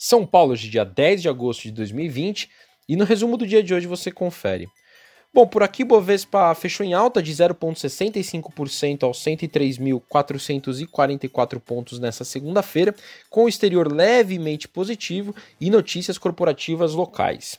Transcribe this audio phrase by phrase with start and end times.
[0.00, 2.48] São Paulo, de dia 10 de agosto de 2020,
[2.88, 4.68] e no resumo do dia de hoje você confere.
[5.34, 12.94] Bom, por aqui Bovespa fechou em alta de 0,65% aos 103.444 pontos nessa segunda-feira,
[13.28, 17.58] com o exterior levemente positivo e notícias corporativas locais.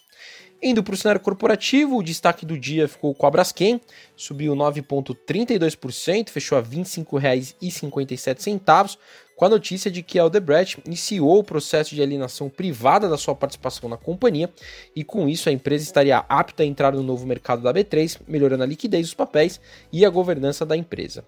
[0.62, 3.80] Indo para o cenário corporativo, o destaque do dia ficou com a Braskem,
[4.14, 8.98] subiu 9,32%, fechou a R$ 25,57,
[9.40, 13.34] com a notícia de que a Odebrecht iniciou o processo de alienação privada da sua
[13.34, 14.50] participação na companhia
[14.94, 18.64] e com isso a empresa estaria apta a entrar no novo mercado da B3, melhorando
[18.64, 19.62] a liquidez dos papéis
[19.94, 21.24] e a governança da empresa.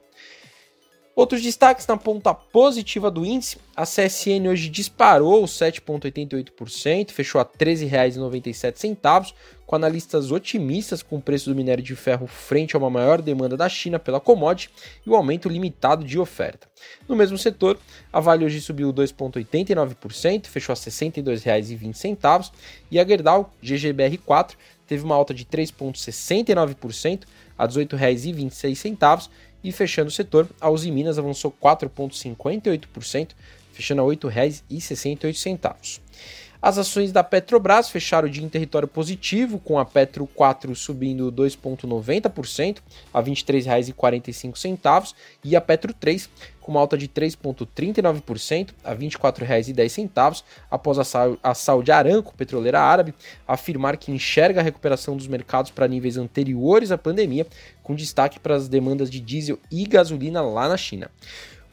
[1.13, 7.49] Outros destaques na ponta positiva do índice, a CSN hoje disparou 7,88%, fechou a R$
[7.59, 9.33] 13,97,
[9.66, 13.57] com analistas otimistas com o preço do minério de ferro frente a uma maior demanda
[13.57, 14.69] da China pela commodity
[15.05, 16.67] e o aumento limitado de oferta.
[17.09, 17.77] No mesmo setor,
[18.11, 22.52] a Vale hoje subiu 2,89%, fechou a R$ 62,20
[22.89, 24.52] e a Gerdau GGBR4
[24.88, 27.23] teve uma alta de 3,69%
[27.58, 29.30] a R$ 18,26
[29.64, 33.30] e fechando o setor, a Uzi Minas avançou 4,58%,
[33.73, 36.00] fechando a R$ 8,68.
[36.62, 41.31] As ações da Petrobras fecharam o dia em território positivo, com a Petro 4 subindo
[41.31, 42.78] 2,90%
[43.12, 46.30] a R$ 23,45 e a Petro 3
[46.62, 53.16] com uma alta de 3,39% a R$ 24,10 após a, Saudi Aramco, petroleira árabe,
[53.48, 57.48] afirmar que enxerga a recuperação dos mercados para níveis anteriores à pandemia,
[57.82, 61.09] com destaque para as demandas de diesel e gasolina lá na China.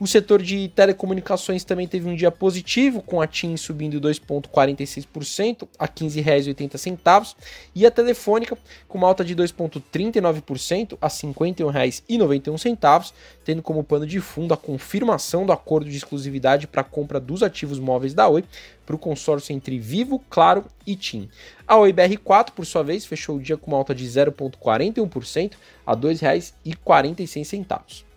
[0.00, 5.86] O setor de telecomunicações também teve um dia positivo, com a TIM subindo 2,46% a
[5.86, 7.34] R$ 15,80
[7.74, 13.12] e a Telefônica com uma alta de 2,39% a R$ 51,91,
[13.44, 17.42] tendo como pano de fundo a confirmação do acordo de exclusividade para a compra dos
[17.42, 18.44] ativos móveis da Oi
[18.86, 21.28] para o consórcio entre Vivo, Claro e TIM.
[21.66, 25.54] A Oi BR4, por sua vez, fechou o dia com uma alta de 0,41%
[25.84, 28.07] a R$ 2,46.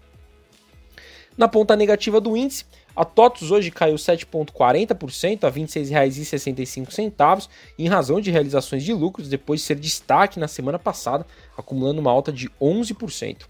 [1.38, 2.66] Na ponta negativa do índice,
[2.96, 7.48] a TOTUS hoje caiu 7,40% a R$ 26,65
[7.78, 11.26] em razão de realizações de lucros depois de ser destaque na semana passada,
[11.58, 13.46] acumulando uma alta de 11%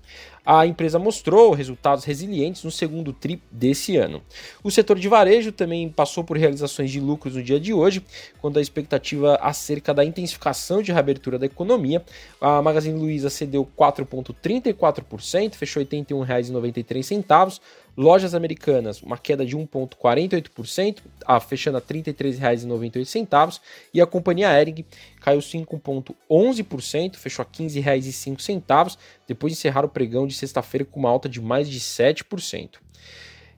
[0.46, 4.22] a empresa mostrou resultados resilientes no segundo tri desse ano.
[4.64, 8.04] O setor de varejo também passou por realizações de lucros no dia de hoje,
[8.40, 12.04] quando a expectativa acerca da intensificação de reabertura da economia.
[12.40, 17.62] A Magazine Luiza cedeu 4,34%, fechou R$ 81,93.
[17.96, 21.00] Lojas Americanas, uma queda de 1,48%,
[21.48, 23.60] fechando a R$ 33,98.
[23.94, 24.86] E a companhia Ering
[25.20, 28.98] caiu 5,11%, fechou a R$ 15,05,
[29.28, 32.70] depois de encerrar o pregão de sexta-feira com uma alta de mais de 7%.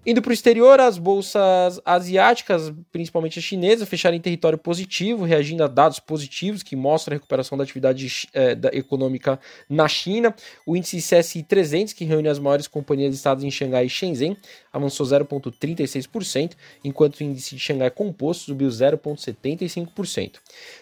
[0.06, 5.64] Indo para o exterior, as bolsas asiáticas, principalmente a chinesa, fecharam em território positivo, reagindo
[5.64, 10.36] a dados positivos que mostram a recuperação da atividade eh, da, econômica na China.
[10.66, 14.36] O índice CSI 300, que reúne as maiores companhias listadas em Xangai e Shenzhen,
[14.74, 16.52] avançou 0,36%,
[16.84, 20.34] enquanto o índice de Xangai Composto subiu 0,75%.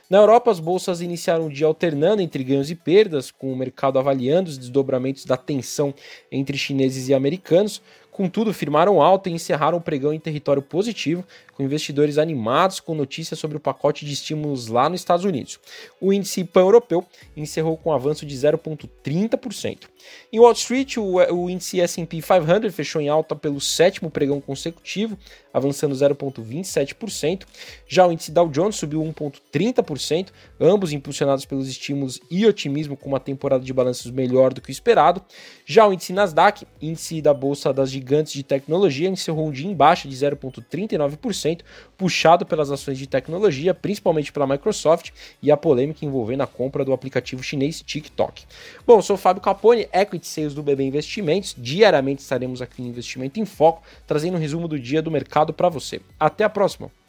[0.09, 3.99] Na Europa, as bolsas iniciaram o dia alternando entre ganhos e perdas, com o mercado
[3.99, 5.93] avaliando os desdobramentos da tensão
[6.31, 7.83] entre chineses e americanos.
[8.11, 13.39] Contudo, firmaram alta e encerraram o pregão em território positivo, com investidores animados com notícias
[13.39, 15.59] sobre o pacote de estímulos lá nos Estados Unidos.
[15.99, 17.05] O índice pan-europeu
[17.37, 19.89] encerrou com um avanço de 0,30%.
[20.33, 25.17] Em Wall Street, o, índice S&P 500 fechou em alta pelo sétimo pregão consecutivo,
[25.53, 27.43] avançando 0,27%.
[27.87, 30.29] Já o índice Dow Jones subiu 1,30%,
[30.59, 34.71] ambos impulsionados pelos estímulos e otimismo com uma temporada de balanços melhor do que o
[34.71, 35.21] esperado.
[35.65, 39.75] Já o índice Nasdaq, índice da bolsa das gigantes de tecnologia, encerrou um dia em
[39.75, 41.61] baixa de 0,39%,
[41.97, 46.93] puxado pelas ações de tecnologia, principalmente pela Microsoft e a polêmica envolvendo a compra do
[46.93, 48.43] aplicativo chinês TikTok.
[48.85, 51.55] Bom, sou o Fábio Capone, Equity Sales do BB Investimentos.
[51.57, 55.69] Diariamente estaremos aqui no Investimento em Foco, trazendo um resumo do dia do mercado para
[55.69, 56.01] você.
[56.19, 57.00] Até a próxima!